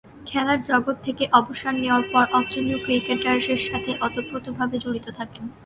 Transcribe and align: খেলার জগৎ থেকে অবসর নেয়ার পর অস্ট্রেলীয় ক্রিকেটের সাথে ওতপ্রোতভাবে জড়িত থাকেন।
খেলার 0.25 0.59
জগৎ 0.63 0.97
থেকে 1.03 1.23
অবসর 1.33 1.73
নেয়ার 1.75 2.03
পর 2.11 2.25
অস্ট্রেলীয় 2.33 2.79
ক্রিকেটের 2.85 3.37
সাথে 3.67 3.91
ওতপ্রোতভাবে 4.05 4.75
জড়িত 4.83 5.07
থাকেন। 5.17 5.43